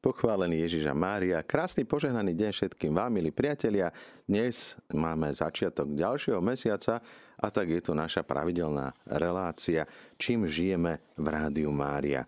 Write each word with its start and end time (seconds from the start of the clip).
Pochválený 0.00 0.64
Ježiša 0.64 0.96
Mária. 0.96 1.44
Krásny 1.44 1.84
požehnaný 1.84 2.32
deň 2.32 2.50
všetkým 2.56 2.96
vám, 2.96 3.20
milí 3.20 3.28
priatelia. 3.28 3.92
Dnes 4.24 4.80
máme 4.96 5.28
začiatok 5.28 5.92
ďalšieho 5.92 6.40
mesiaca 6.40 7.04
a 7.36 7.46
tak 7.52 7.68
je 7.68 7.84
to 7.84 7.92
naša 7.92 8.24
pravidelná 8.24 8.96
relácia, 9.04 9.84
čím 10.16 10.48
žijeme 10.48 11.04
v 11.20 11.26
Rádiu 11.28 11.68
Mária. 11.68 12.24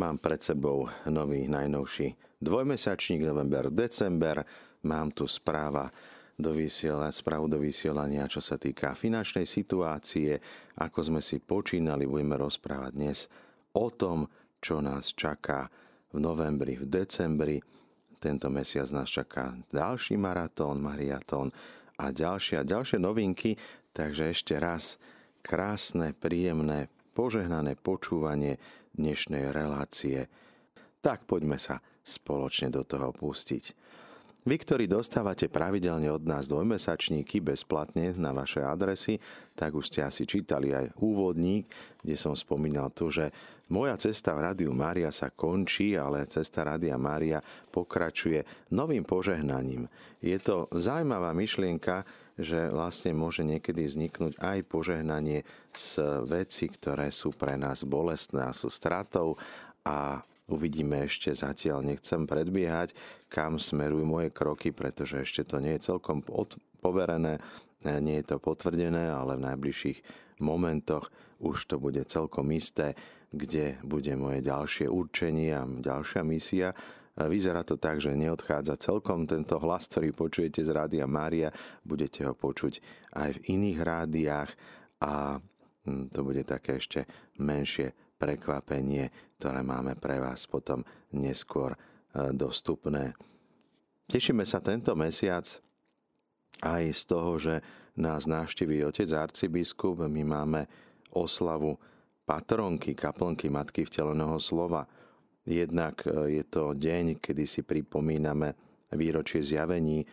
Mám 0.00 0.16
pred 0.16 0.40
sebou 0.40 0.88
nový, 1.12 1.44
najnovší 1.44 2.40
dvojmesačník, 2.40 3.20
november, 3.28 3.68
december. 3.68 4.40
Mám 4.88 5.12
tu 5.12 5.28
správa 5.28 5.92
do 6.40 6.56
vysiela, 6.56 7.12
správu 7.12 7.52
do 7.52 7.60
vysielania, 7.60 8.32
čo 8.32 8.40
sa 8.40 8.56
týka 8.56 8.96
finančnej 8.96 9.44
situácie. 9.44 10.40
Ako 10.80 11.04
sme 11.04 11.20
si 11.20 11.36
počínali, 11.36 12.08
budeme 12.08 12.40
rozprávať 12.40 12.92
dnes 12.96 13.28
o 13.76 13.92
tom, 13.92 14.24
čo 14.56 14.80
nás 14.80 15.12
čaká 15.12 15.68
v 16.10 16.18
novembri, 16.18 16.74
v 16.78 16.86
decembri. 16.86 17.58
Tento 18.20 18.52
mesiac 18.52 18.90
nás 18.92 19.08
čaká 19.08 19.56
ďalší 19.72 20.20
maratón, 20.20 20.82
mariatón 20.82 21.48
a 21.96 22.12
ďalšie 22.12 22.60
a 22.60 22.66
ďalšie 22.66 22.98
novinky. 23.00 23.56
Takže 23.90 24.30
ešte 24.30 24.58
raz 24.60 25.00
krásne, 25.40 26.12
príjemné, 26.12 26.92
požehnané 27.16 27.78
počúvanie 27.80 28.60
dnešnej 28.92 29.54
relácie. 29.54 30.28
Tak 31.00 31.24
poďme 31.24 31.56
sa 31.56 31.80
spoločne 32.04 32.68
do 32.68 32.84
toho 32.84 33.14
pustiť. 33.14 33.64
Vy, 34.40 34.56
ktorí 34.56 34.88
dostávate 34.88 35.52
pravidelne 35.52 36.08
od 36.08 36.24
nás 36.24 36.48
dvojmesačníky 36.48 37.44
bezplatne 37.44 38.16
na 38.16 38.32
vaše 38.32 38.64
adresy, 38.64 39.20
tak 39.52 39.76
už 39.76 39.92
ste 39.92 40.00
asi 40.00 40.24
čítali 40.24 40.72
aj 40.72 40.96
úvodník, 40.96 41.68
kde 42.00 42.16
som 42.16 42.32
spomínal 42.32 42.88
to, 42.88 43.12
že 43.12 43.28
moja 43.70 43.94
cesta 43.96 44.34
v 44.34 44.50
Rádiu 44.50 44.74
Mária 44.74 45.14
sa 45.14 45.30
končí, 45.30 45.94
ale 45.94 46.26
cesta 46.26 46.66
Rádia 46.66 46.98
Mária 46.98 47.40
pokračuje 47.70 48.70
novým 48.74 49.06
požehnaním. 49.06 49.86
Je 50.18 50.36
to 50.42 50.66
zaujímavá 50.74 51.30
myšlienka, 51.32 52.04
že 52.34 52.68
vlastne 52.68 53.14
môže 53.14 53.46
niekedy 53.46 53.86
vzniknúť 53.86 54.36
aj 54.42 54.58
požehnanie 54.66 55.46
z 55.72 55.90
veci, 56.26 56.66
ktoré 56.68 57.14
sú 57.14 57.32
pre 57.32 57.54
nás 57.54 57.86
bolestné 57.86 58.50
a 58.50 58.56
sú 58.56 58.68
stratou 58.68 59.38
a 59.86 60.20
Uvidíme 60.50 61.06
ešte 61.06 61.30
zatiaľ, 61.30 61.86
nechcem 61.86 62.26
predbiehať, 62.26 62.90
kam 63.30 63.62
smerujú 63.62 64.02
moje 64.02 64.34
kroky, 64.34 64.74
pretože 64.74 65.22
ešte 65.22 65.46
to 65.46 65.62
nie 65.62 65.78
je 65.78 65.94
celkom 65.94 66.26
poverené, 66.82 67.38
e, 67.86 67.90
nie 68.02 68.18
je 68.18 68.34
to 68.34 68.42
potvrdené, 68.42 69.14
ale 69.14 69.38
v 69.38 69.46
najbližších 69.46 69.98
momentoch 70.42 71.06
už 71.38 71.70
to 71.70 71.78
bude 71.78 72.02
celkom 72.10 72.50
isté, 72.50 72.98
kde 73.30 73.78
bude 73.86 74.10
moje 74.18 74.42
ďalšie 74.42 74.86
určenie 74.90 75.54
a 75.54 75.62
ďalšia 75.66 76.22
misia. 76.26 76.74
Vyzerá 77.14 77.62
to 77.66 77.76
tak, 77.76 78.02
že 78.02 78.16
neodchádza 78.16 78.80
celkom 78.80 79.26
tento 79.26 79.58
hlas, 79.60 79.86
ktorý 79.90 80.14
počujete 80.14 80.64
z 80.64 80.70
Rádia 80.72 81.06
Mária, 81.06 81.52
budete 81.84 82.26
ho 82.26 82.34
počuť 82.34 82.80
aj 83.14 83.38
v 83.38 83.42
iných 83.58 83.78
rádiách 83.82 84.50
a 85.04 85.38
hm, 85.84 86.08
to 86.10 86.20
bude 86.24 86.42
také 86.46 86.80
ešte 86.80 87.04
menšie 87.42 87.92
prekvapenie, 88.20 89.36
ktoré 89.40 89.60
máme 89.64 89.96
pre 89.96 90.20
vás 90.20 90.44
potom 90.44 90.84
neskôr 91.16 91.72
e, 91.72 91.78
dostupné. 92.36 93.16
Tešíme 94.10 94.44
sa 94.44 94.60
tento 94.60 94.92
mesiac 94.92 95.46
aj 96.60 96.82
z 96.92 97.02
toho, 97.08 97.32
že 97.40 97.54
nás 97.96 98.28
návštíví 98.28 98.84
otec 98.84 99.08
arcibiskup. 99.12 100.04
My 100.08 100.22
máme 100.24 100.60
oslavu 101.16 101.80
patronky, 102.30 102.94
kaplnky 102.94 103.50
Matky 103.50 103.82
vteleného 103.82 104.38
slova. 104.38 104.86
Jednak 105.42 106.06
e, 106.06 106.38
je 106.38 106.44
to 106.46 106.78
deň, 106.78 107.18
kedy 107.18 107.42
si 107.42 107.66
pripomíname 107.66 108.54
výročie 108.94 109.42
zjavení 109.42 109.98
e, 109.98 110.06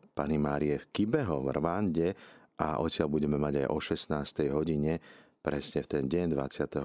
Pani 0.00 0.40
Márie 0.40 0.80
v 0.80 0.88
Kibeho 0.88 1.44
v 1.44 1.52
Rwande 1.52 2.08
a 2.56 2.80
odtiaľ 2.80 3.12
budeme 3.12 3.36
mať 3.36 3.60
aj 3.60 3.68
o 3.68 3.76
16. 3.76 4.56
hodine 4.56 4.96
presne 5.44 5.84
v 5.84 5.88
ten 6.00 6.04
deň 6.08 6.32
28. 6.32 6.80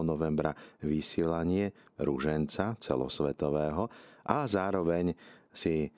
novembra 0.00 0.56
vysielanie 0.80 1.68
rúženca 2.00 2.80
celosvetového 2.80 3.84
a 4.24 4.48
zároveň 4.48 5.12
si 5.52 5.92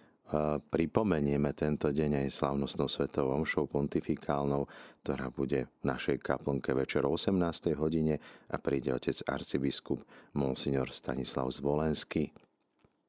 pripomenieme 0.72 1.52
tento 1.52 1.92
deň 1.92 2.24
aj 2.24 2.28
slavnostnou 2.32 2.88
svetovou 2.88 3.36
omšou 3.44 3.68
pontifikálnou, 3.68 4.64
ktorá 5.04 5.28
bude 5.28 5.68
v 5.80 5.84
našej 5.84 6.18
kaplnke 6.24 6.72
večer 6.72 7.04
o 7.04 7.12
18. 7.14 7.76
hodine 7.76 8.16
a 8.48 8.56
príde 8.56 8.90
otec 8.90 9.16
arcibiskup 9.28 10.00
Monsignor 10.32 10.88
Stanislav 10.90 11.52
Zvolenský. 11.52 12.32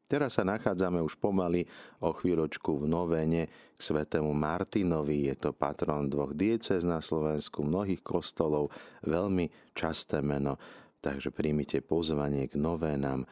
Teraz 0.03 0.35
sa 0.35 0.43
nachádzame 0.43 0.99
už 0.99 1.15
pomaly 1.17 1.63
o 2.03 2.11
chvíľočku 2.11 2.75
v 2.75 2.85
novéne 2.85 3.47
k 3.49 3.79
svetému 3.79 4.35
Martinovi. 4.35 5.31
Je 5.31 5.35
to 5.39 5.55
patron 5.55 6.11
dvoch 6.11 6.35
diecez 6.35 6.83
na 6.83 6.99
Slovensku, 6.99 7.63
mnohých 7.63 8.03
kostolov, 8.03 8.69
veľmi 9.07 9.73
časté 9.73 10.19
meno. 10.19 10.59
Takže 10.99 11.31
príjmite 11.31 11.79
pozvanie 11.79 12.51
k 12.51 12.59
novénam 12.59 13.23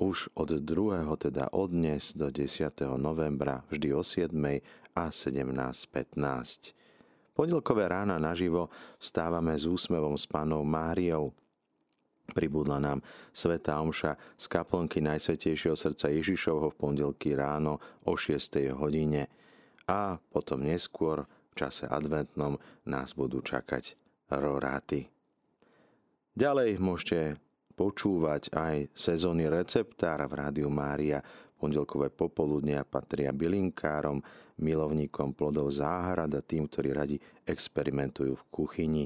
už 0.00 0.32
od 0.32 0.48
2. 0.64 1.04
teda 1.20 1.52
od 1.52 1.76
dnes 1.76 2.16
do 2.16 2.32
10. 2.32 2.72
novembra 2.96 3.60
vždy 3.68 3.92
o 3.92 4.00
7. 4.00 4.32
a 4.96 5.04
17.15. 5.12 6.72
Pondelkové 7.36 7.84
rána 7.84 8.16
naživo 8.16 8.72
stávame 8.96 9.52
s 9.52 9.68
úsmevom 9.68 10.16
s 10.16 10.24
pánou 10.24 10.64
Máriou, 10.64 11.36
Pribudla 12.30 12.78
nám 12.78 13.02
Sveta 13.34 13.82
Omša 13.82 14.38
z 14.38 14.44
kaplnky 14.46 15.02
Najsvetejšieho 15.02 15.74
srdca 15.74 16.14
Ježišovho 16.14 16.70
v 16.70 16.78
pondelky 16.78 17.34
ráno 17.34 17.82
o 18.06 18.14
6. 18.14 18.70
hodine 18.78 19.26
a 19.90 20.14
potom 20.30 20.62
neskôr 20.62 21.26
v 21.26 21.54
čase 21.58 21.90
adventnom 21.90 22.54
nás 22.86 23.18
budú 23.18 23.42
čakať 23.42 23.98
roráty. 24.30 25.10
Ďalej 26.38 26.78
môžete 26.78 27.18
počúvať 27.80 28.52
aj 28.52 28.92
sezóny 28.92 29.48
receptára 29.48 30.28
v 30.28 30.36
Rádiu 30.36 30.68
Mária. 30.68 31.24
Pondelkové 31.56 32.12
popoludnia 32.12 32.84
patria 32.84 33.32
bylinkárom, 33.32 34.20
milovníkom 34.60 35.32
plodov 35.32 35.72
záhrad 35.72 36.28
a 36.36 36.44
tým, 36.44 36.68
ktorí 36.68 36.92
radi 36.92 37.16
experimentujú 37.48 38.36
v 38.36 38.48
kuchyni. 38.52 39.04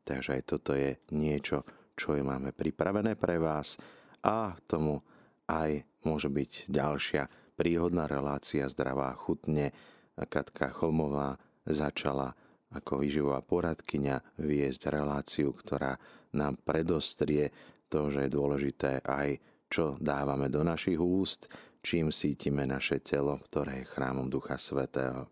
Takže 0.00 0.40
aj 0.40 0.42
toto 0.48 0.72
je 0.72 0.96
niečo, 1.12 1.68
čo 1.92 2.16
je 2.16 2.24
máme 2.24 2.56
pripravené 2.56 3.12
pre 3.20 3.36
vás 3.36 3.76
a 4.24 4.56
tomu 4.64 5.04
aj 5.44 5.84
môže 6.08 6.32
byť 6.32 6.72
ďalšia 6.72 7.28
príhodná 7.60 8.08
relácia 8.08 8.64
Zdravá 8.72 9.12
chutne. 9.20 9.76
Katka 10.16 10.72
Cholmová 10.72 11.36
začala 11.68 12.32
ako 12.72 13.04
výživová 13.04 13.44
poradkyňa 13.44 14.40
viesť 14.40 14.96
reláciu, 14.96 15.52
ktorá 15.52 16.00
nám 16.32 16.60
predostrie 16.64 17.52
to, 17.88 18.12
že 18.12 18.28
je 18.28 18.36
dôležité 18.36 19.00
aj 19.02 19.40
čo 19.68 20.00
dávame 20.00 20.48
do 20.48 20.64
našich 20.64 20.96
úst, 20.96 21.48
čím 21.84 22.08
sítime 22.08 22.64
naše 22.64 23.00
telo, 23.04 23.36
ktoré 23.36 23.84
je 23.84 23.90
chrámom 23.90 24.28
Ducha 24.28 24.56
Svetého. 24.56 25.28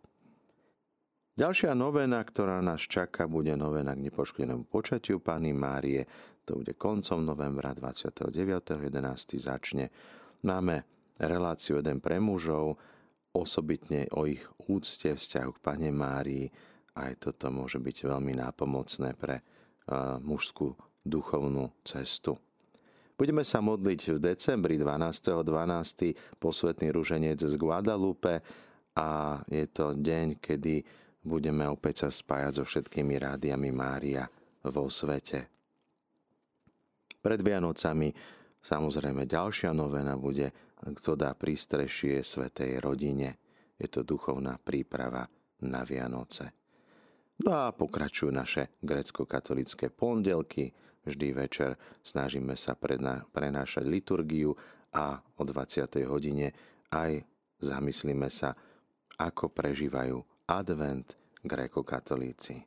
Ďalšia 1.36 1.76
novena, 1.76 2.24
ktorá 2.24 2.64
nás 2.64 2.80
čaká, 2.80 3.28
bude 3.28 3.52
novena 3.60 3.92
k 3.92 4.08
nepoškodenému 4.08 4.72
počatiu 4.72 5.20
Pany 5.20 5.52
Márie. 5.52 6.08
To 6.48 6.64
bude 6.64 6.72
koncom 6.80 7.20
novembra 7.20 7.76
29.11. 7.76 9.36
začne. 9.36 9.92
Máme 10.48 10.88
reláciu 11.20 11.76
jeden 11.76 12.00
pre 12.00 12.16
mužov, 12.24 12.80
osobitne 13.36 14.08
o 14.16 14.24
ich 14.24 14.40
úcte 14.64 15.12
vzťahu 15.12 15.50
k 15.52 15.60
Pane 15.60 15.92
Márii. 15.92 16.48
Aj 16.96 17.12
toto 17.20 17.52
môže 17.52 17.76
byť 17.84 17.96
veľmi 18.08 18.32
nápomocné 18.40 19.12
pre 19.12 19.44
uh, 19.44 20.16
mužskú 20.24 20.72
duchovnú 21.04 21.68
cestu. 21.84 22.40
Budeme 23.16 23.48
sa 23.48 23.64
modliť 23.64 24.00
v 24.12 24.18
decembri 24.20 24.76
12.12. 24.76 25.40
12. 25.40 26.36
posvetný 26.36 26.92
ruženec 26.92 27.40
z 27.40 27.56
Guadalupe 27.56 28.44
a 28.92 29.40
je 29.48 29.64
to 29.72 29.96
deň, 29.96 30.36
kedy 30.36 30.84
budeme 31.24 31.64
opäť 31.64 32.04
sa 32.04 32.08
spájať 32.12 32.60
so 32.60 32.64
všetkými 32.68 33.16
rádiami 33.16 33.72
Mária 33.72 34.28
vo 34.68 34.92
svete. 34.92 35.48
Pred 37.24 37.40
Vianocami 37.40 38.12
samozrejme 38.60 39.24
ďalšia 39.24 39.72
novena 39.72 40.20
bude, 40.20 40.52
kto 40.84 41.16
dá 41.16 41.32
prístrešie 41.32 42.20
Svetej 42.20 42.84
rodine. 42.84 43.40
Je 43.80 43.88
to 43.88 44.04
duchovná 44.04 44.60
príprava 44.60 45.24
na 45.64 45.88
Vianoce. 45.88 46.52
No 47.40 47.52
a 47.52 47.72
pokračujú 47.72 48.28
naše 48.28 48.76
grecko-katolické 48.84 49.88
pondelky. 49.88 50.68
Vždy 51.06 51.32
večer 51.32 51.78
snažíme 52.02 52.58
sa 52.58 52.74
prenášať 53.30 53.86
liturgiu 53.86 54.58
a 54.90 55.22
o 55.38 55.42
20. 55.46 56.02
hodine 56.10 56.50
aj 56.90 57.22
zamyslíme 57.62 58.26
sa, 58.26 58.58
ako 59.16 59.54
prežívajú 59.54 60.18
advent 60.50 61.14
gréko-katolíci. 61.46 62.66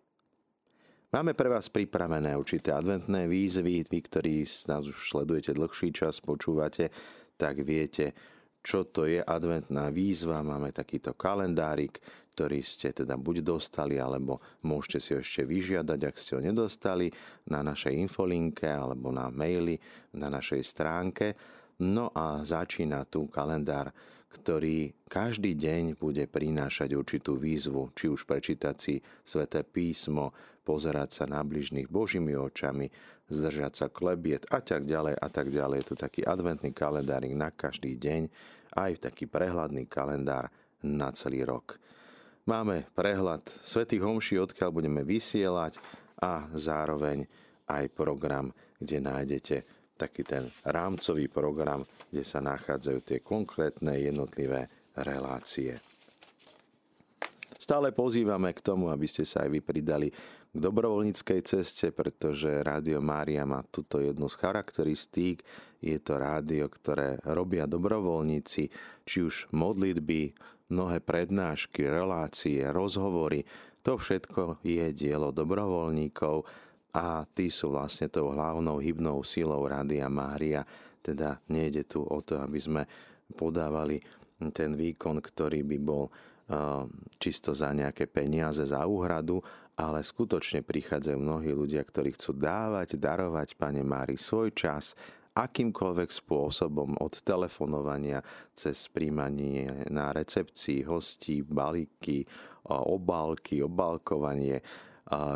Máme 1.09 1.33
pre 1.33 1.49
vás 1.49 1.73
pripravené 1.73 2.37
určité 2.37 2.69
adventné 2.69 3.25
výzvy. 3.25 3.81
Vy, 3.81 3.99
ktorí 4.07 4.45
nás 4.69 4.85
už 4.85 5.09
sledujete 5.09 5.57
dlhší 5.57 5.89
čas, 5.89 6.21
počúvate, 6.21 6.93
tak 7.33 7.65
viete, 7.65 8.13
čo 8.59 8.87
to 8.87 9.07
je 9.07 9.23
adventná 9.23 9.87
výzva. 9.89 10.43
Máme 10.43 10.75
takýto 10.75 11.15
kalendárik, 11.15 11.99
ktorý 12.35 12.63
ste 12.63 12.95
teda 12.95 13.19
buď 13.19 13.43
dostali, 13.43 13.99
alebo 13.99 14.39
môžete 14.63 14.99
si 15.03 15.09
ho 15.11 15.19
ešte 15.19 15.43
vyžiadať, 15.43 15.99
ak 16.07 16.15
ste 16.15 16.31
ho 16.37 16.41
nedostali, 16.43 17.11
na 17.51 17.59
našej 17.59 17.91
infolinke 17.99 18.67
alebo 18.67 19.11
na 19.11 19.27
maili 19.27 19.75
na 20.15 20.31
našej 20.31 20.61
stránke. 20.63 21.35
No 21.79 22.11
a 22.11 22.43
začína 22.43 23.07
tu 23.07 23.27
kalendár, 23.31 23.91
ktorý 24.29 24.93
každý 25.09 25.57
deň 25.57 25.97
bude 25.97 26.29
prinášať 26.29 26.93
určitú 26.93 27.33
výzvu, 27.35 27.91
či 27.97 28.07
už 28.07 28.23
prečítať 28.29 28.75
si 28.77 29.01
sveté 29.25 29.65
písmo, 29.65 30.31
pozerať 30.69 31.09
sa 31.09 31.25
na 31.25 31.41
bližných 31.41 31.89
Božími 31.89 32.37
očami, 32.37 32.93
zdržať 33.25 33.73
sa 33.73 33.87
klebiet 33.89 34.45
a 34.53 34.61
tak 34.61 34.85
ďalej 34.85 35.17
a 35.17 35.27
tak 35.33 35.49
ďalej. 35.49 35.81
Je 35.81 35.87
to 35.89 35.97
taký 35.97 36.21
adventný 36.21 36.69
kalendárik 36.77 37.33
na 37.33 37.49
každý 37.49 37.97
deň, 37.97 38.29
aj 38.77 39.09
taký 39.09 39.25
prehľadný 39.25 39.89
kalendár 39.89 40.53
na 40.85 41.09
celý 41.09 41.41
rok. 41.41 41.81
Máme 42.45 42.85
prehľad 42.93 43.49
svetých 43.65 44.05
homší, 44.05 44.37
odkiaľ 44.37 44.69
budeme 44.69 45.01
vysielať 45.01 45.81
a 46.21 46.45
zároveň 46.53 47.25
aj 47.65 47.89
program, 47.89 48.53
kde 48.77 49.01
nájdete 49.01 49.55
taký 49.97 50.21
ten 50.21 50.53
rámcový 50.61 51.27
program, 51.33 51.81
kde 52.13 52.21
sa 52.21 52.45
nachádzajú 52.45 52.99
tie 53.01 53.19
konkrétne 53.25 53.97
jednotlivé 53.97 54.69
relácie. 54.93 55.81
Stále 57.59 57.93
pozývame 57.93 58.55
k 58.55 58.65
tomu, 58.65 58.89
aby 58.89 59.05
ste 59.05 59.27
sa 59.27 59.45
aj 59.45 59.49
vy 59.53 59.61
pridali 59.61 60.09
k 60.49 60.57
dobrovoľníckej 60.57 61.39
ceste, 61.45 61.93
pretože 61.93 62.49
Rádio 62.65 62.97
Mária 63.05 63.45
má 63.45 63.61
túto 63.69 64.01
jednu 64.01 64.25
z 64.25 64.35
charakteristík. 64.41 65.45
Je 65.77 65.95
to 66.01 66.17
rádio, 66.17 66.65
ktoré 66.67 67.21
robia 67.21 67.69
dobrovoľníci, 67.69 68.63
či 69.05 69.17
už 69.21 69.53
modlitby, 69.53 70.33
mnohé 70.73 70.97
prednášky, 71.05 71.85
relácie, 71.85 72.65
rozhovory. 72.65 73.45
To 73.85 73.95
všetko 73.95 74.65
je 74.65 74.89
dielo 74.91 75.29
dobrovoľníkov 75.29 76.43
a 76.97 77.23
tí 77.37 77.53
sú 77.53 77.69
vlastne 77.69 78.09
tou 78.09 78.33
hlavnou 78.33 78.81
hybnou 78.81 79.21
silou 79.21 79.61
Rádia 79.69 80.09
Mária. 80.09 80.65
Teda 80.99 81.37
nejde 81.47 81.85
tu 81.85 82.01
o 82.01 82.19
to, 82.25 82.41
aby 82.41 82.57
sme 82.57 82.83
podávali 83.37 84.01
ten 84.49 84.73
výkon, 84.73 85.21
ktorý 85.21 85.61
by 85.61 85.77
bol 85.77 86.09
eh, 86.09 86.83
čisto 87.21 87.53
za 87.53 87.69
nejaké 87.69 88.09
peniaze, 88.09 88.65
za 88.65 88.83
úhradu, 88.89 89.39
ale 89.79 90.03
skutočne 90.03 90.59
prichádzajú 90.59 91.15
mnohí 91.15 91.55
ľudia, 91.55 91.79
ktorí 91.87 92.11
chcú 92.19 92.35
dávať, 92.35 92.99
darovať 92.99 93.55
Pane 93.55 93.79
Mári 93.79 94.19
svoj 94.19 94.51
čas, 94.51 94.91
akýmkoľvek 95.39 96.09
spôsobom, 96.11 96.99
od 96.99 97.23
telefonovania 97.23 98.19
cez 98.51 98.91
príjmanie 98.91 99.87
na 99.87 100.11
recepcii 100.11 100.83
hostí, 100.83 101.39
balíky, 101.47 102.27
obálky, 102.67 103.63
obálkovanie, 103.63 104.59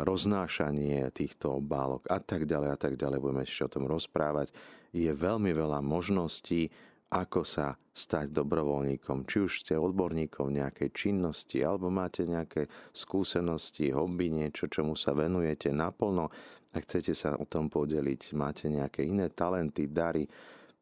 roznášanie 0.04 1.08
týchto 1.16 1.64
obálok 1.64 2.04
a 2.12 2.20
tak 2.20 2.44
ďalej 2.44 2.68
a 2.68 2.78
tak 2.78 3.00
ďalej. 3.00 3.18
Budeme 3.24 3.48
ešte 3.48 3.64
o 3.64 3.72
tom 3.72 3.88
rozprávať. 3.88 4.52
Je 4.92 5.08
veľmi 5.08 5.56
veľa 5.56 5.80
možností, 5.80 6.68
ako 7.14 7.46
sa 7.46 7.78
stať 7.94 8.34
dobrovoľníkom. 8.34 9.22
Či 9.22 9.36
už 9.38 9.52
ste 9.62 9.78
odborníkom 9.78 10.50
nejakej 10.50 10.90
činnosti, 10.90 11.62
alebo 11.62 11.86
máte 11.86 12.26
nejaké 12.26 12.66
skúsenosti, 12.90 13.94
hobby, 13.94 14.34
niečo, 14.34 14.66
čomu 14.66 14.98
sa 14.98 15.14
venujete 15.14 15.70
naplno 15.70 16.26
a 16.74 16.76
chcete 16.82 17.14
sa 17.14 17.38
o 17.38 17.46
tom 17.46 17.70
podeliť, 17.70 18.34
máte 18.34 18.66
nejaké 18.66 19.06
iné 19.06 19.30
talenty, 19.30 19.86
dary, 19.86 20.26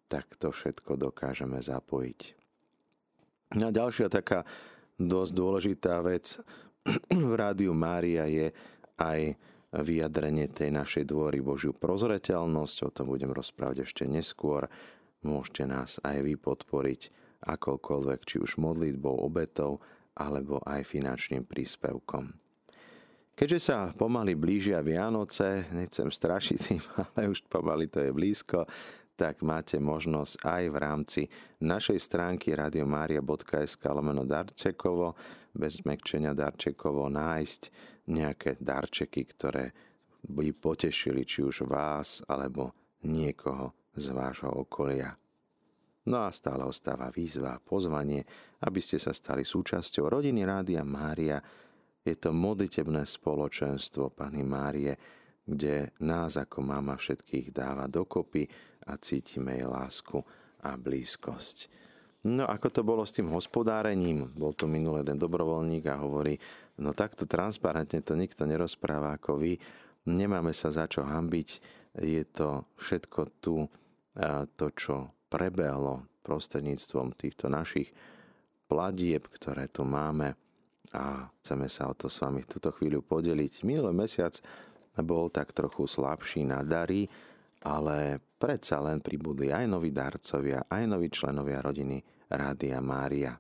tak 0.08 0.40
to 0.40 0.48
všetko 0.48 0.96
dokážeme 0.96 1.60
zapojiť. 1.60 2.20
A 3.60 3.68
ďalšia 3.68 4.08
taká 4.08 4.48
dosť 4.96 5.32
dôležitá 5.36 6.00
vec 6.00 6.40
v 7.12 7.32
rádiu 7.36 7.76
Mária 7.76 8.24
je 8.24 8.48
aj 8.96 9.36
vyjadrenie 9.72 10.48
tej 10.48 10.72
našej 10.72 11.04
dôry 11.08 11.44
Božiu 11.44 11.76
prozreteľnosť, 11.76 12.76
o 12.88 12.90
tom 12.92 13.12
budem 13.12 13.32
rozprávať 13.32 13.84
ešte 13.84 14.04
neskôr. 14.08 14.68
Môžete 15.22 15.64
nás 15.70 16.02
aj 16.02 16.18
vy 16.26 16.34
podporiť 16.34 17.14
akokoľvek, 17.42 18.20
či 18.26 18.36
už 18.38 18.58
modlitbou, 18.58 19.22
obetou, 19.22 19.82
alebo 20.18 20.60
aj 20.62 20.86
finančným 20.86 21.46
príspevkom. 21.46 22.34
Keďže 23.32 23.60
sa 23.64 23.78
pomaly 23.96 24.36
blížia 24.36 24.84
Vianoce, 24.84 25.66
nechcem 25.72 26.12
strašiť 26.12 26.58
tým, 26.58 26.82
ale 27.16 27.32
už 27.32 27.48
pomaly 27.48 27.88
to 27.88 28.04
je 28.04 28.12
blízko, 28.12 28.68
tak 29.16 29.40
máte 29.44 29.78
možnosť 29.80 30.42
aj 30.42 30.62
v 30.68 30.76
rámci 30.76 31.22
našej 31.62 31.98
stránky 32.00 32.52
radiomaria.sk 32.52 33.82
lomeno 33.88 34.26
darčekovo, 34.28 35.14
bez 35.52 35.84
zmekčenia 35.84 36.32
darčekovo, 36.32 37.12
nájsť 37.12 37.62
nejaké 38.08 38.56
darčeky, 38.60 39.22
ktoré 39.36 39.70
by 40.26 40.54
potešili 40.56 41.26
či 41.28 41.44
už 41.44 41.68
vás 41.68 42.24
alebo 42.26 42.72
niekoho 43.04 43.81
z 43.96 44.06
vášho 44.12 44.50
okolia. 44.50 45.14
No 46.02 46.26
a 46.26 46.34
stále 46.34 46.66
ostáva 46.66 47.12
výzva 47.14 47.56
a 47.56 47.62
pozvanie, 47.62 48.26
aby 48.66 48.82
ste 48.82 48.98
sa 48.98 49.14
stali 49.14 49.46
súčasťou 49.46 50.10
rodiny 50.10 50.42
Rádia 50.42 50.82
Mária. 50.82 51.38
Je 52.02 52.18
to 52.18 52.34
modlitebné 52.34 53.06
spoločenstvo 53.06 54.10
Pany 54.10 54.42
Márie, 54.42 54.98
kde 55.46 55.94
nás 56.02 56.34
ako 56.34 56.58
mama 56.62 56.98
všetkých 56.98 57.54
dáva 57.54 57.86
dokopy 57.86 58.50
a 58.90 58.98
cítime 58.98 59.62
jej 59.62 59.68
lásku 59.68 60.18
a 60.66 60.74
blízkosť. 60.74 61.70
No 62.22 62.46
ako 62.46 62.68
to 62.70 62.82
bolo 62.86 63.02
s 63.02 63.14
tým 63.14 63.30
hospodárením? 63.30 64.30
Bol 64.34 64.54
tu 64.54 64.70
minulý 64.70 65.02
jeden 65.02 65.18
dobrovoľník 65.18 65.90
a 65.90 66.02
hovorí, 66.02 66.38
No 66.80 66.96
takto 66.96 67.28
transparentne 67.28 68.00
to 68.00 68.16
nikto 68.16 68.48
nerozpráva 68.48 69.20
ako 69.20 69.36
vy. 69.36 69.60
Nemáme 70.08 70.56
sa 70.56 70.72
za 70.72 70.88
čo 70.88 71.04
hambiť. 71.04 71.48
Je 72.00 72.24
to 72.24 72.64
všetko 72.80 73.20
tu, 73.44 73.68
to, 74.58 74.66
čo 74.76 75.12
prebehlo 75.32 76.04
prostredníctvom 76.22 77.16
týchto 77.16 77.48
našich 77.48 77.90
pladieb, 78.68 79.26
ktoré 79.32 79.68
tu 79.68 79.82
máme 79.82 80.36
a 80.92 81.28
chceme 81.40 81.66
sa 81.72 81.88
o 81.88 81.96
to 81.96 82.12
s 82.12 82.20
vami 82.20 82.44
v 82.44 82.50
túto 82.52 82.68
chvíľu 82.76 83.00
podeliť. 83.00 83.64
Minulý 83.64 83.96
mesiac 83.96 84.36
bol 85.00 85.32
tak 85.32 85.56
trochu 85.56 85.88
slabší 85.88 86.44
na 86.44 86.60
dary, 86.60 87.08
ale 87.64 88.20
predsa 88.36 88.76
len 88.84 89.00
pribudli 89.00 89.48
aj 89.48 89.64
noví 89.64 89.88
darcovia, 89.88 90.68
aj 90.68 90.84
noví 90.84 91.08
členovia 91.08 91.64
rodiny 91.64 92.04
Rádia 92.28 92.78
Mária. 92.84 93.32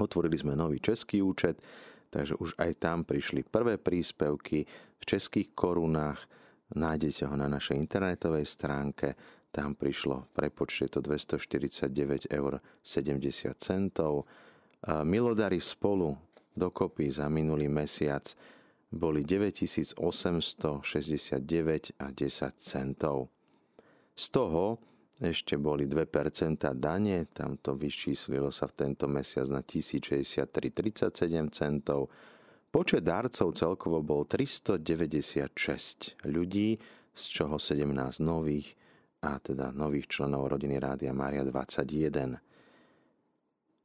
Otvorili 0.00 0.40
sme 0.40 0.56
nový 0.56 0.80
český 0.80 1.20
účet, 1.20 1.60
Takže 2.12 2.36
už 2.36 2.60
aj 2.60 2.76
tam 2.76 3.08
prišli 3.08 3.40
prvé 3.48 3.80
príspevky 3.80 4.68
v 5.00 5.02
českých 5.08 5.56
korunách. 5.56 6.20
Nájdete 6.76 7.24
ho 7.24 7.34
na 7.40 7.48
našej 7.48 7.80
internetovej 7.80 8.44
stránke. 8.44 9.16
Tam 9.52 9.76
prišlo 9.76 10.24
v 10.26 10.28
prepočte 10.32 10.88
to 10.88 11.04
249 11.04 12.32
eur 12.32 12.64
70 12.80 13.52
centov. 13.60 14.24
Milodary 15.04 15.60
spolu 15.60 16.16
dokopy 16.56 17.12
za 17.12 17.28
minulý 17.28 17.68
mesiac 17.68 18.32
boli 18.88 19.20
9869 19.24 20.80
a 22.00 22.08
10 22.08 22.56
centov. 22.56 23.28
Z 24.16 24.24
toho 24.32 24.80
ešte 25.20 25.60
boli 25.60 25.84
2% 25.86 26.74
dane, 26.76 27.24
tam 27.30 27.56
to 27.60 27.74
vyčíslilo 27.76 28.50
sa 28.50 28.66
v 28.68 28.72
tento 28.74 29.08
mesiac 29.08 29.48
na 29.52 29.62
1063,37 29.64 31.52
centov. 31.52 32.08
Počet 32.72 33.04
darcov 33.04 33.52
celkovo 33.52 34.00
bol 34.00 34.24
396 34.24 36.16
ľudí, 36.24 36.80
z 37.12 37.24
čoho 37.28 37.60
17 37.60 37.84
nových 38.24 38.80
a 39.22 39.38
teda 39.38 39.70
nových 39.70 40.10
členov 40.10 40.50
rodiny 40.50 40.82
Rádia 40.82 41.14
Mária 41.14 41.46
21. 41.46 42.42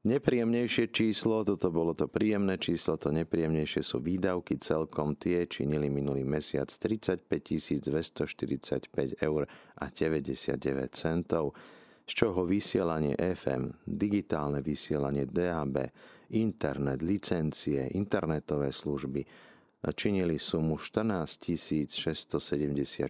Nepríjemnejšie 0.08 0.89
číslo, 0.89 1.46
toto 1.46 1.70
bolo 1.70 1.94
to 1.94 2.10
príjemné 2.10 2.58
číslo, 2.58 2.98
to 2.98 3.13
nepríjemnejšie 3.13 3.82
sú 3.86 4.01
výdavky 4.01 4.58
celkom 4.58 5.13
tie 5.13 5.46
činili 5.46 5.94
minulý 5.94 6.25
mesiac 6.25 6.72
35 6.72 7.27
245 7.86 9.22
eur 9.22 9.41
a 9.77 9.86
99 9.91 10.58
centov, 10.96 11.53
z 12.08 12.12
čoho 12.17 12.48
vysielanie 12.48 13.13
FM, 13.20 13.84
digitálne 13.84 14.63
vysielanie 14.63 15.27
DAB, 15.27 15.91
internet, 16.34 17.03
licencie, 17.03 17.91
internetové 17.94 18.72
služby 18.72 19.22
činili 19.94 20.39
sumu 20.39 20.77
14 20.77 21.56
674 21.89 23.08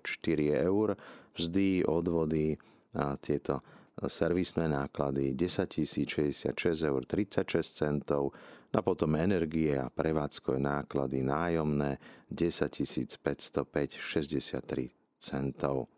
eur, 0.53 0.97
vzdy, 1.37 1.85
odvody 1.85 2.57
a 2.97 3.13
tieto 3.21 3.61
servisné 3.97 4.69
náklady 4.69 5.33
10 5.33 5.85
066 5.85 6.53
eur 6.85 7.01
36 7.05 7.45
centov, 7.77 8.33
a 8.77 8.85
potom 8.85 9.17
energie 9.17 9.73
a 9.73 9.89
prevádzkové 9.89 10.61
náklady 10.61 11.25
nájomné 11.25 11.97
10 12.29 13.17
505 13.17 13.97
63 13.97 14.93
centov. 15.17 15.89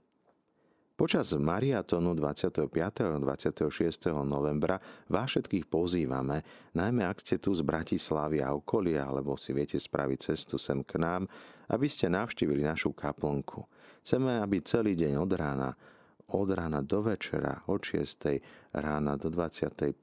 Počas 1.00 1.32
mariatónu 1.32 2.12
25. 2.12 2.68
a 3.08 3.20
26. 3.24 4.12
novembra 4.28 4.84
vás 5.08 5.32
všetkých 5.32 5.72
pozývame, 5.72 6.44
najmä 6.76 7.08
ak 7.08 7.24
ste 7.24 7.40
tu 7.40 7.56
z 7.56 7.64
Bratislavy 7.64 8.44
a 8.44 8.52
okolia, 8.52 9.08
alebo 9.08 9.40
si 9.40 9.56
viete 9.56 9.80
spraviť 9.80 10.20
cestu 10.20 10.60
sem 10.60 10.84
k 10.84 11.00
nám, 11.00 11.24
aby 11.72 11.88
ste 11.88 12.12
navštívili 12.12 12.68
našu 12.68 12.92
kaplnku. 12.92 13.64
Chceme, 14.00 14.40
aby 14.40 14.64
celý 14.64 14.96
deň 14.96 15.14
od 15.20 15.32
rána, 15.36 15.70
od 16.32 16.50
rána 16.50 16.80
do 16.82 17.04
večera, 17.04 17.64
od 17.68 17.82
6. 17.84 18.40
rána 18.76 19.20
do 19.20 19.28
21. 19.28 19.96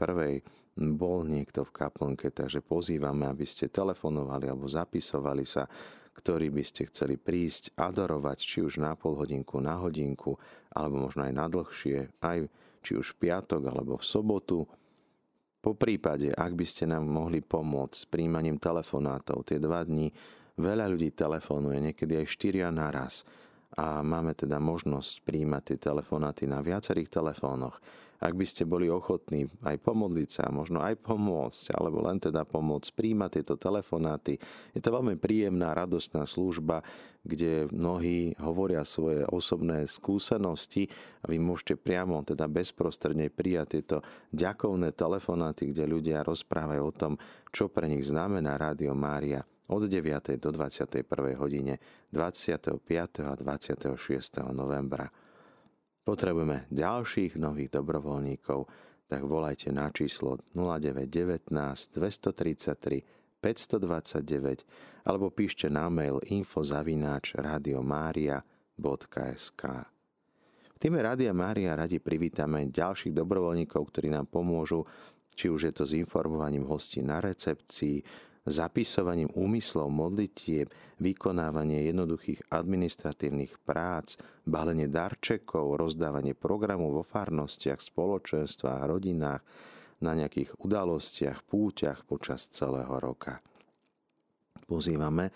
bol 0.77 1.25
niekto 1.25 1.65
v 1.65 1.71
kaplnke, 1.73 2.29
takže 2.31 2.61
pozývame, 2.61 3.25
aby 3.25 3.49
ste 3.49 3.73
telefonovali 3.73 4.53
alebo 4.53 4.69
zapisovali 4.69 5.45
sa 5.49 5.65
ktorí 6.17 6.49
by 6.49 6.65
ste 6.65 6.89
chceli 6.89 7.21
prísť 7.21 7.77
adorovať, 7.77 8.39
či 8.41 8.59
už 8.65 8.81
na 8.81 8.97
pol 8.97 9.21
hodinku, 9.21 9.61
na 9.61 9.77
hodinku, 9.77 10.41
alebo 10.73 11.05
možno 11.09 11.29
aj 11.29 11.33
na 11.37 11.47
dlhšie, 11.47 12.25
aj 12.25 12.49
či 12.81 12.97
už 12.97 13.15
v 13.15 13.29
piatok 13.29 13.63
alebo 13.69 14.01
v 14.01 14.05
sobotu. 14.09 14.65
Po 15.61 15.77
prípade, 15.77 16.33
ak 16.33 16.57
by 16.57 16.65
ste 16.65 16.89
nám 16.89 17.05
mohli 17.05 17.45
pomôcť 17.45 17.93
s 17.93 18.09
príjmaním 18.09 18.57
telefonátov, 18.57 19.45
tie 19.45 19.61
dva 19.61 19.85
dní 19.85 20.09
veľa 20.57 20.89
ľudí 20.89 21.13
telefonuje, 21.13 21.93
niekedy 21.93 22.17
aj 22.17 22.33
štyria 22.33 22.73
naraz 22.73 23.29
a 23.75 24.07
máme 24.07 24.39
teda 24.39 24.63
možnosť 24.63 25.27
príjmať 25.27 25.63
tie 25.75 25.79
telefonáty 25.91 26.47
na 26.47 26.63
viacerých 26.63 27.11
telefónoch 27.11 27.83
ak 28.21 28.33
by 28.33 28.47
ste 28.49 28.65
boli 28.65 28.89
ochotní 28.89 29.49
aj 29.61 29.77
pomodliť 29.85 30.29
sa, 30.29 30.45
možno 30.49 30.81
aj 30.81 30.97
pomôcť, 31.05 31.77
alebo 31.77 32.01
len 32.05 32.17
teda 32.17 32.49
pomôcť 32.49 32.89
príjmať 32.97 33.31
tieto 33.41 33.55
telefonáty. 33.61 34.41
Je 34.73 34.81
to 34.81 34.95
veľmi 34.95 35.21
príjemná, 35.21 35.77
radostná 35.77 36.25
služba, 36.25 36.81
kde 37.27 37.69
mnohí 37.69 38.39
hovoria 38.41 38.87
svoje 38.87 39.27
osobné 39.29 39.85
skúsenosti 39.91 40.89
a 41.21 41.29
vy 41.29 41.37
môžete 41.43 41.77
priamo, 41.77 42.23
teda 42.23 42.47
bezprostredne 42.47 43.29
prijať 43.29 43.67
tieto 43.81 43.97
ďakovné 44.33 44.95
telefonáty, 44.95 45.75
kde 45.75 45.85
ľudia 45.91 46.25
rozprávajú 46.25 46.83
o 46.87 46.97
tom, 46.97 47.13
čo 47.51 47.69
pre 47.69 47.91
nich 47.91 48.07
znamená 48.07 48.57
Rádio 48.57 48.95
Mária 48.95 49.45
od 49.69 49.87
9. 49.87 50.39
do 50.39 50.53
21. 50.53 51.37
hodine 51.37 51.79
25. 52.13 53.27
a 53.27 53.35
26. 53.35 53.99
novembra 54.55 55.11
potrebujeme 56.07 56.71
ďalších 56.71 57.35
nových 57.35 57.75
dobrovoľníkov, 57.75 58.71
tak 59.11 59.27
volajte 59.27 59.75
na 59.75 59.91
číslo 59.91 60.39
0919 60.55 61.51
233 61.91 63.03
529 63.43 65.03
alebo 65.07 65.31
píšte 65.31 65.71
na 65.71 65.87
mail 65.87 66.19
infozavináč 66.27 67.39
radiomária.sk 67.39 69.63
V 70.75 70.79
týme 70.83 70.99
Rádia 70.99 71.31
Mária 71.31 71.79
radi 71.79 72.03
privítame 72.03 72.67
ďalších 72.67 73.15
dobrovoľníkov, 73.15 73.87
ktorí 73.87 74.11
nám 74.11 74.27
pomôžu, 74.27 74.83
či 75.39 75.47
už 75.47 75.71
je 75.71 75.75
to 75.75 75.87
s 75.87 75.95
informovaním 75.95 76.67
hostí 76.67 77.07
na 77.07 77.23
recepcii, 77.23 78.03
zapisovaním 78.47 79.29
úmyslov 79.35 79.91
modlitieb, 79.91 80.71
vykonávanie 81.03 81.91
jednoduchých 81.91 82.49
administratívnych 82.49 83.59
prác, 83.67 84.17
balenie 84.47 84.87
darčekov, 84.87 85.77
rozdávanie 85.77 86.33
programov 86.33 87.03
vo 87.03 87.05
farnostiach, 87.05 87.83
spoločenstvách, 87.83 88.83
rodinách, 88.87 89.43
na 89.97 90.13
nejakých 90.13 90.61
udalostiach, 90.61 91.45
púťach 91.49 92.05
počas 92.05 92.49
celého 92.53 93.01
roka. 93.01 93.41
Pozývame 94.69 95.33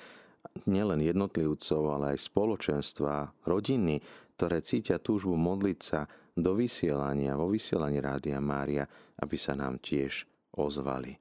nielen 0.66 1.00
jednotlivcov, 1.00 1.80
ale 1.88 2.16
aj 2.16 2.28
spoločenstva, 2.28 3.32
rodiny, 3.46 4.02
ktoré 4.36 4.64
cítia 4.64 4.96
túžbu 4.96 5.36
modliť 5.36 5.78
sa 5.80 6.08
do 6.36 6.56
vysielania, 6.56 7.36
vo 7.36 7.48
vysielaní 7.52 8.00
Rádia 8.00 8.40
Mária, 8.40 8.88
aby 9.20 9.36
sa 9.36 9.52
nám 9.52 9.80
tiež 9.80 10.24
ozvali. 10.56 11.19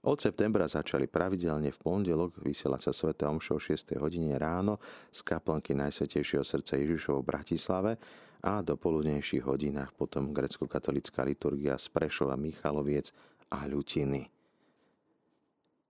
Od 0.00 0.16
septembra 0.16 0.64
začali 0.64 1.12
pravidelne 1.12 1.68
v 1.68 1.76
pondelok 1.76 2.40
vysielať 2.40 2.88
sa 2.88 2.92
Svete 2.96 3.28
Omšo 3.28 3.52
o 3.52 3.60
6. 3.60 4.00
hodine 4.00 4.32
ráno 4.40 4.80
z 5.12 5.20
kaplnky 5.20 5.76
Najsvetejšieho 5.76 6.40
srdca 6.40 6.80
Ježišov 6.80 7.20
v 7.20 7.28
Bratislave 7.28 7.92
a 8.40 8.64
do 8.64 8.80
poludnejších 8.80 9.44
hodinách 9.44 9.92
potom 9.92 10.32
grecko-katolická 10.32 11.20
liturgia 11.28 11.76
z 11.76 11.92
Prešova, 11.92 12.40
Michaloviec 12.40 13.12
a 13.52 13.68
Ľutiny. 13.68 14.24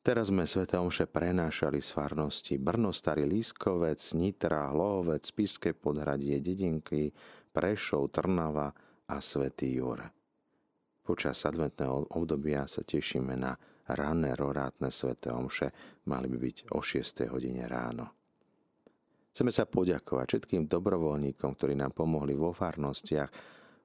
Teraz 0.03 0.35
sme 0.35 0.43
Svete 0.43 0.75
Omše 0.75 1.07
prenášali 1.07 1.79
z 1.79 1.95
farnosti 1.95 2.59
Brno, 2.59 2.91
Starý 2.91 3.31
Lískovec, 3.31 4.03
Nitra, 4.19 4.75
Hlovec, 4.75 5.23
Spiske 5.23 5.71
podhradie, 5.71 6.43
Dedinky, 6.43 7.15
Prešov, 7.55 8.11
Trnava 8.11 8.75
a 9.07 9.17
Svetý 9.23 9.79
Jur. 9.79 10.03
Počas 11.07 11.47
adventného 11.47 12.11
obdobia 12.11 12.67
sa 12.67 12.83
tešíme 12.83 13.39
na 13.39 13.55
ranné 13.95 14.35
rorátne 14.35 14.89
sveté 14.89 15.31
omše 15.31 15.71
mali 16.07 16.27
by 16.27 16.39
byť 16.39 16.57
o 16.75 16.81
6. 16.83 17.31
hodine 17.31 17.65
ráno. 17.67 18.11
Chceme 19.31 19.55
sa 19.55 19.63
poďakovať 19.63 20.27
všetkým 20.27 20.67
dobrovoľníkom, 20.67 21.55
ktorí 21.55 21.79
nám 21.79 21.95
pomohli 21.95 22.35
vo 22.35 22.51
farnostiach, 22.51 23.31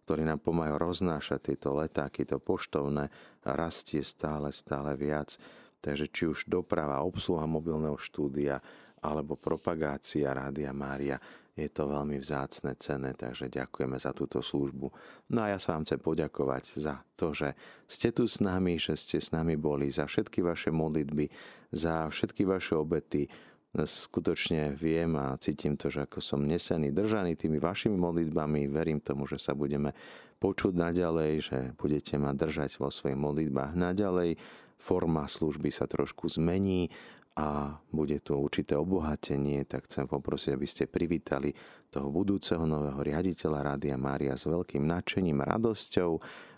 ktorí 0.05 0.25
nám 0.25 0.41
pomajú 0.41 0.73
roznášať 0.77 1.53
tieto 1.53 1.77
letáky, 1.77 2.25
to 2.25 2.41
poštovné 2.41 3.09
rastie 3.45 4.01
stále, 4.01 4.49
stále 4.53 4.97
viac. 4.97 5.37
Takže 5.81 6.09
či 6.09 6.29
už 6.29 6.49
doprava, 6.49 7.05
obsluha 7.05 7.45
mobilného 7.45 7.97
štúdia 8.01 8.57
alebo 9.05 9.37
propagácia 9.37 10.33
Rádia 10.33 10.73
Mária 10.73 11.21
je 11.55 11.71
to 11.71 11.87
veľmi 11.87 12.19
vzácne, 12.19 12.75
cené, 12.75 13.15
takže 13.15 13.47
ďakujeme 13.47 13.95
za 13.95 14.11
túto 14.11 14.43
službu. 14.43 14.91
No 15.31 15.39
a 15.47 15.55
ja 15.55 15.59
sa 15.59 15.79
vám 15.79 15.87
chcem 15.87 16.03
poďakovať 16.03 16.75
za 16.75 16.99
to, 17.15 17.31
že 17.31 17.55
ste 17.87 18.11
tu 18.11 18.27
s 18.27 18.43
nami, 18.43 18.75
že 18.75 18.99
ste 18.99 19.23
s 19.23 19.31
nami 19.31 19.55
boli, 19.55 19.87
za 19.87 20.03
všetky 20.03 20.43
vaše 20.43 20.75
modlitby, 20.75 21.31
za 21.71 22.11
všetky 22.11 22.43
vaše 22.43 22.75
obety. 22.75 23.31
Skutočne 23.75 24.75
viem 24.75 25.15
a 25.15 25.35
cítim 25.39 25.79
to, 25.79 25.87
že 25.91 26.07
ako 26.07 26.19
som 26.19 26.43
nesený, 26.43 26.91
držaný 26.91 27.39
tými 27.39 27.59
vašimi 27.59 27.95
modlitbami, 27.95 28.67
verím 28.67 28.99
tomu, 28.99 29.23
že 29.23 29.39
sa 29.39 29.55
budeme 29.55 29.95
počuť 30.43 30.75
naďalej, 30.75 31.31
že 31.39 31.57
budete 31.79 32.19
ma 32.19 32.35
držať 32.35 32.79
vo 32.79 32.91
svojich 32.91 33.19
modlitbách 33.19 33.75
naďalej. 33.75 34.35
Forma 34.75 35.23
služby 35.27 35.71
sa 35.71 35.87
trošku 35.87 36.27
zmení, 36.27 36.91
a 37.35 37.75
bude 37.91 38.23
tu 38.23 38.39
určité 38.39 38.79
obohatenie, 38.79 39.67
tak 39.67 39.91
chcem 39.91 40.07
poprosiť, 40.07 40.55
aby 40.55 40.67
ste 40.67 40.83
privítali 40.87 41.51
toho 41.91 42.07
budúceho 42.07 42.63
nového 42.63 43.03
riaditeľa 43.03 43.75
Rádia 43.75 43.99
Mária 43.99 44.39
s 44.39 44.47
veľkým 44.47 44.87
nadšením, 44.87 45.43
radosťou. 45.43 46.11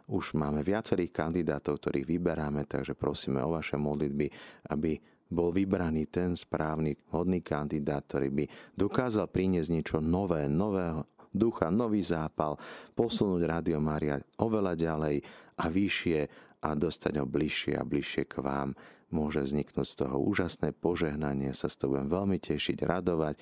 Už 0.07 0.38
máme 0.38 0.62
viacerých 0.62 1.10
kandidátov, 1.10 1.81
ktorých 1.81 2.05
vyberáme, 2.05 2.69
takže 2.69 2.93
prosíme 2.93 3.41
o 3.41 3.57
vaše 3.57 3.75
modlitby, 3.75 4.29
aby 4.69 5.01
bol 5.27 5.51
vybraný 5.51 6.07
ten 6.07 6.38
správny, 6.38 6.96
hodný 7.12 7.43
kandidát, 7.43 8.05
ktorý 8.07 8.29
by 8.31 8.46
dokázal 8.77 9.27
priniesť 9.27 9.69
niečo 9.74 9.98
nové, 10.00 10.48
nového 10.48 11.03
ducha, 11.34 11.74
nový 11.74 12.00
zápal, 12.05 12.55
posunúť 12.96 13.41
Rádio 13.43 13.81
Mária 13.84 14.22
oveľa 14.39 14.74
ďalej 14.77 15.15
a 15.60 15.65
vyššie 15.67 16.19
a 16.63 16.69
dostať 16.74 17.13
ho 17.19 17.25
bližšie 17.27 17.74
a 17.75 17.84
bližšie 17.84 18.24
k 18.29 18.36
vám 18.39 18.72
môže 19.12 19.40
vzniknúť 19.44 19.88
z 19.88 19.96
toho 20.04 20.18
úžasné 20.20 20.76
požehnanie, 20.76 21.56
sa 21.56 21.72
s 21.72 21.80
budem 21.80 22.12
veľmi 22.12 22.38
tešiť, 22.44 22.78
radovať 22.84 23.36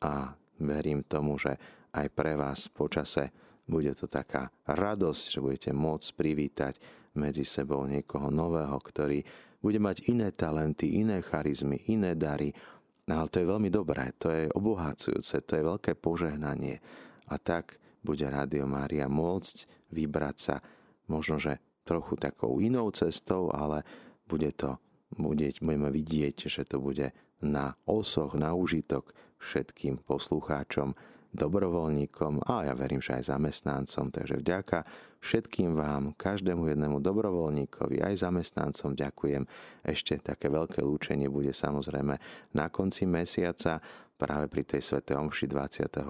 a 0.00 0.32
verím 0.60 1.04
tomu, 1.04 1.36
že 1.36 1.56
aj 1.92 2.06
pre 2.14 2.38
vás 2.38 2.70
počase 2.72 3.32
bude 3.68 3.92
to 3.94 4.10
taká 4.10 4.50
radosť, 4.66 5.22
že 5.30 5.38
budete 5.38 5.70
môcť 5.70 6.08
privítať 6.16 6.74
medzi 7.14 7.44
sebou 7.46 7.86
niekoho 7.86 8.30
nového, 8.30 8.74
ktorý 8.80 9.22
bude 9.60 9.78
mať 9.78 10.08
iné 10.08 10.32
talenty, 10.32 10.98
iné 11.04 11.20
charizmy, 11.20 11.84
iné 11.92 12.16
dary, 12.16 12.50
ale 13.10 13.28
to 13.28 13.42
je 13.42 13.50
veľmi 13.50 13.68
dobré, 13.68 14.14
to 14.16 14.30
je 14.30 14.48
obohacujúce, 14.54 15.42
to 15.44 15.52
je 15.58 15.62
veľké 15.66 15.92
požehnanie. 15.98 16.80
A 17.28 17.36
tak 17.36 17.76
bude 18.00 18.24
Rádio 18.24 18.64
Mária 18.64 19.10
môcť 19.10 19.90
vybrať 19.92 20.36
sa 20.38 20.56
možno, 21.10 21.36
že 21.36 21.60
trochu 21.84 22.16
takou 22.16 22.62
inou 22.62 22.88
cestou, 22.94 23.50
ale 23.50 23.82
bude 24.24 24.54
to 24.54 24.78
budeme 25.16 25.90
vidieť, 25.90 26.46
že 26.46 26.62
to 26.66 26.78
bude 26.78 27.10
na 27.40 27.74
osoch, 27.88 28.36
na 28.36 28.52
užitok 28.52 29.10
všetkým 29.40 30.04
poslucháčom, 30.04 30.92
dobrovoľníkom 31.30 32.42
a 32.42 32.66
ja 32.66 32.74
verím, 32.74 32.98
že 32.98 33.14
aj 33.22 33.30
zamestnancom. 33.30 34.10
Takže 34.10 34.42
vďaka 34.42 34.78
všetkým 35.22 35.78
vám, 35.78 36.18
každému 36.18 36.66
jednému 36.66 36.98
dobrovoľníkovi, 36.98 38.02
aj 38.02 38.26
zamestnancom 38.26 38.98
ďakujem. 38.98 39.46
Ešte 39.86 40.18
také 40.18 40.50
veľké 40.50 40.82
lúčenie 40.82 41.30
bude 41.30 41.54
samozrejme 41.54 42.18
na 42.54 42.66
konci 42.68 43.06
mesiaca, 43.06 43.78
práve 44.20 44.52
pri 44.52 44.68
tej 44.68 44.84
Svete 44.84 45.16
Omši 45.16 45.48
28. 45.48 46.04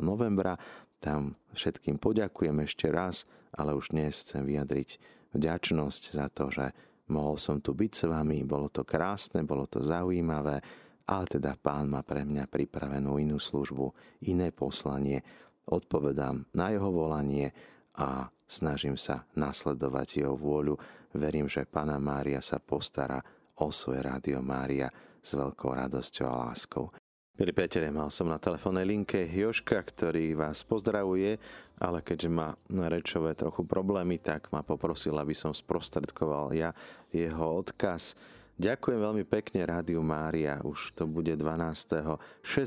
novembra. 0.00 0.56
Tam 0.96 1.36
všetkým 1.52 2.00
poďakujem 2.00 2.56
ešte 2.64 2.88
raz, 2.88 3.28
ale 3.52 3.76
už 3.76 3.92
dnes 3.92 4.24
chcem 4.24 4.46
vyjadriť 4.46 4.96
vďačnosť 5.36 6.02
za 6.16 6.26
to, 6.32 6.48
že 6.48 6.72
Mohol 7.12 7.36
som 7.36 7.60
tu 7.60 7.76
byť 7.76 7.92
s 7.92 8.02
vami, 8.08 8.40
bolo 8.48 8.72
to 8.72 8.88
krásne, 8.88 9.44
bolo 9.44 9.68
to 9.68 9.84
zaujímavé, 9.84 10.64
ale 11.04 11.24
teda 11.28 11.52
pán 11.60 11.92
má 11.92 12.00
pre 12.00 12.24
mňa 12.24 12.48
pripravenú 12.48 13.20
inú 13.20 13.36
službu, 13.36 13.92
iné 14.32 14.48
poslanie, 14.48 15.20
odpovedám 15.68 16.48
na 16.56 16.72
jeho 16.72 16.88
volanie 16.88 17.52
a 18.00 18.32
snažím 18.48 18.96
sa 18.96 19.28
nasledovať 19.36 20.24
jeho 20.24 20.34
vôľu. 20.34 20.80
Verím, 21.12 21.52
že 21.52 21.68
Pana 21.68 22.00
Mária 22.00 22.40
sa 22.40 22.56
postará 22.56 23.20
o 23.60 23.68
svoje 23.68 24.00
Rádio 24.00 24.40
Mária 24.40 24.88
s 25.20 25.36
veľkou 25.36 25.70
radosťou 25.76 26.26
a 26.26 26.48
láskou. 26.48 26.88
Milí 27.32 27.48
priatelia, 27.56 27.88
mal 27.88 28.12
som 28.12 28.28
na 28.28 28.36
telefónnej 28.36 28.84
linke 28.84 29.24
Joška, 29.24 29.80
ktorý 29.80 30.36
vás 30.36 30.60
pozdravuje, 30.68 31.40
ale 31.80 32.04
keďže 32.04 32.28
má 32.28 32.52
rečové 32.68 33.32
trochu 33.32 33.64
problémy, 33.64 34.20
tak 34.20 34.52
ma 34.52 34.60
poprosil, 34.60 35.16
aby 35.16 35.32
som 35.32 35.48
sprostredkoval 35.56 36.52
ja 36.52 36.76
jeho 37.08 37.64
odkaz. 37.64 38.20
Ďakujem 38.60 39.00
veľmi 39.00 39.24
pekne 39.24 39.64
Rádiu 39.64 40.04
Mária, 40.04 40.60
už 40.60 40.92
to 40.92 41.08
bude 41.08 41.32
12. 41.32 41.40
6 41.40 42.20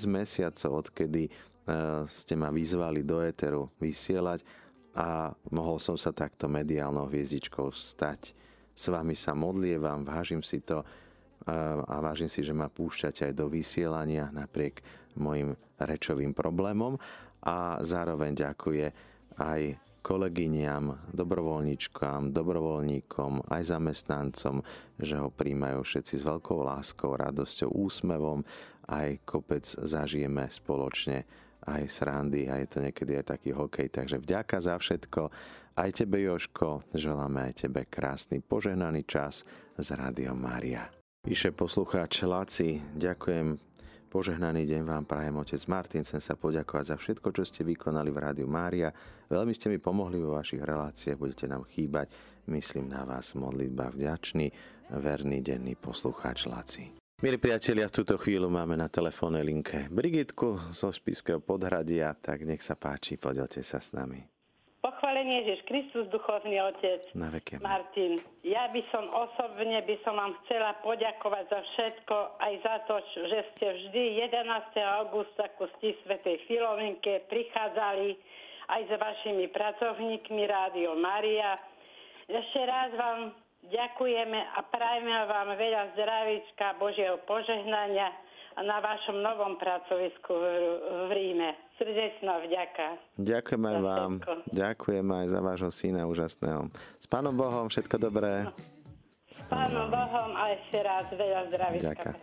mesiacov, 0.09 0.81
odkedy 0.81 1.29
e, 1.29 1.31
ste 2.09 2.33
ma 2.33 2.49
vyzvali 2.49 3.05
do 3.05 3.21
éteru 3.21 3.69
vysielať 3.77 4.41
a 4.97 5.29
mohol 5.53 5.77
som 5.77 5.93
sa 5.93 6.09
takto 6.09 6.49
mediálnou 6.49 7.05
hviezdičkou 7.05 7.69
stať. 7.69 8.33
S 8.73 8.89
vami 8.89 9.13
sa 9.13 9.37
modlievam, 9.37 10.01
vážim 10.01 10.41
si 10.41 10.57
to, 10.65 10.81
a 11.45 11.95
vážim 12.01 12.31
si, 12.31 12.41
že 12.41 12.55
ma 12.55 12.71
púšťate 12.71 13.29
aj 13.29 13.33
do 13.37 13.45
vysielania 13.51 14.33
napriek 14.33 14.81
mojim 15.19 15.53
rečovým 15.77 16.33
problémom 16.33 16.97
a 17.45 17.79
zároveň 17.85 18.33
ďakuje 18.33 18.85
aj 19.37 19.61
kolegyňam, 20.05 21.13
dobrovoľníčkám, 21.17 22.29
dobrovoľníkom, 22.29 23.49
aj 23.49 23.61
zamestnancom, 23.65 24.61
že 25.01 25.17
ho 25.17 25.33
príjmajú 25.33 25.81
všetci 25.81 26.13
s 26.21 26.23
veľkou 26.23 26.61
láskou, 26.61 27.17
radosťou, 27.17 27.73
úsmevom, 27.73 28.45
aj 28.85 29.25
kopec 29.25 29.65
zažijeme 29.65 30.45
spoločne, 30.45 31.25
aj 31.65 31.89
srandy, 31.89 32.45
aj 32.45 32.59
je 32.61 32.69
to 32.69 32.79
niekedy 32.85 33.11
aj 33.17 33.25
taký 33.33 33.49
hokej. 33.57 33.89
Takže 33.89 34.21
vďaka 34.21 34.61
za 34.61 34.77
všetko. 34.77 35.21
Aj 35.75 35.89
tebe, 35.89 36.21
Joško, 36.21 36.85
želáme 36.93 37.49
aj 37.49 37.65
tebe 37.65 37.89
krásny 37.89 38.45
požehnaný 38.45 39.09
čas 39.09 39.41
z 39.73 39.87
Rádiom 39.89 40.37
Mária. 40.37 41.04
Píše 41.25 41.57
poslucháč 41.57 42.21
Laci, 42.21 42.77
ďakujem, 42.93 43.57
požehnaný 44.13 44.61
deň 44.69 44.81
vám 44.85 45.09
prajem 45.09 45.33
otec 45.41 45.57
Martin, 45.65 46.05
chcem 46.05 46.21
sa 46.21 46.37
poďakovať 46.37 46.93
za 46.93 46.95
všetko, 47.01 47.33
čo 47.33 47.41
ste 47.41 47.65
vykonali 47.65 48.13
v 48.13 48.21
Rádiu 48.21 48.45
Mária. 48.45 48.93
Veľmi 49.25 49.49
ste 49.57 49.73
mi 49.73 49.81
pomohli 49.81 50.21
vo 50.21 50.37
vašich 50.37 50.61
reláciách, 50.61 51.17
budete 51.17 51.49
nám 51.49 51.65
chýbať. 51.65 52.13
Myslím 52.45 52.93
na 52.93 53.09
vás 53.09 53.33
modlitba 53.33 53.89
vďačný, 53.89 54.53
verný 55.01 55.41
denný 55.41 55.73
poslucháč 55.73 56.45
Laci. 56.45 56.93
Milí 57.25 57.41
priatelia, 57.41 57.89
v 57.89 58.05
túto 58.05 58.21
chvíľu 58.21 58.53
máme 58.53 58.77
na 58.77 58.85
telefónnej 58.85 59.41
linke 59.41 59.89
Brigitku 59.89 60.69
zo 60.69 60.93
Špiského 60.93 61.41
podhradia, 61.41 62.13
tak 62.21 62.45
nech 62.45 62.61
sa 62.61 62.77
páči, 62.77 63.17
podelte 63.17 63.65
sa 63.65 63.81
s 63.81 63.97
nami. 63.97 64.34
Pochválený 65.35 65.51
Ježiš 65.51 65.67
Kristus, 65.67 66.07
duchovný 66.15 66.63
otec. 66.63 67.01
Na 67.11 67.27
veké. 67.27 67.59
Martin, 67.59 68.15
ja 68.47 68.71
by 68.71 68.79
som 68.87 69.03
osobne 69.11 69.83
by 69.83 69.95
som 70.07 70.15
vám 70.15 70.31
chcela 70.47 70.79
poďakovať 70.79 71.51
za 71.51 71.59
všetko, 71.59 72.15
aj 72.39 72.53
za 72.63 72.75
to, 72.87 72.95
že 73.27 73.39
ste 73.51 73.67
vždy 73.67 74.03
11. 74.31 74.79
augusta 75.03 75.51
ku 75.59 75.67
sti 75.75 75.91
Svetej 76.07 76.39
Filovinke 76.47 77.27
prichádzali 77.27 78.15
aj 78.71 78.81
s 78.87 78.91
vašimi 78.95 79.51
pracovníkmi 79.51 80.41
Rádio 80.47 80.95
Maria. 80.95 81.59
Ešte 82.31 82.61
raz 82.63 82.95
vám 82.95 83.35
ďakujeme 83.67 84.39
a 84.39 84.59
prajme 84.71 85.13
vám 85.27 85.51
veľa 85.59 85.99
zdravíčka, 85.99 86.79
Božieho 86.79 87.19
požehnania 87.27 88.07
na 88.55 88.79
vašom 88.79 89.19
novom 89.19 89.59
pracovisku 89.59 90.31
v 90.31 91.11
Ríme. 91.11 91.64
Srdečná 91.75 92.39
vďaka. 92.39 92.85
Ďakujem 93.19 93.63
aj 93.67 93.77
vám. 93.83 94.11
Ďakujem 94.47 95.07
aj 95.11 95.25
za 95.27 95.39
vášho 95.43 95.71
syna 95.75 96.07
úžasného. 96.07 96.71
S 96.99 97.05
Pánom 97.05 97.35
Bohom 97.35 97.67
všetko 97.67 97.99
dobré. 97.99 98.47
S 99.27 99.43
Pánom 99.51 99.91
Bohom 99.91 100.31
a 100.39 100.55
ešte 100.55 100.79
raz 100.79 101.11
veľa 101.11 101.51
zdravíčka. 101.51 102.15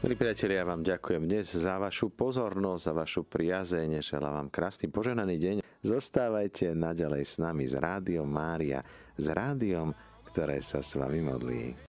Milí 0.00 0.16
priatelia, 0.16 0.64
ja 0.64 0.68
vám 0.68 0.80
ďakujem 0.80 1.28
dnes 1.28 1.52
za 1.52 1.76
vašu 1.76 2.12
pozornosť, 2.12 2.82
za 2.84 2.92
vašu 2.92 3.20
priazeň. 3.28 4.00
Želám 4.00 4.32
vám 4.32 4.48
krásny 4.48 4.88
poženaný 4.88 5.36
deň. 5.36 5.56
Zostávajte 5.80 6.72
naďalej 6.76 7.24
s 7.24 7.36
nami 7.40 7.64
s 7.64 7.76
Rádiom 7.76 8.28
Mária, 8.28 8.84
s 9.16 9.28
rádiom, 9.28 9.92
ktoré 10.32 10.60
sa 10.60 10.84
s 10.84 10.96
vami 10.96 11.20
modlí. 11.24 11.76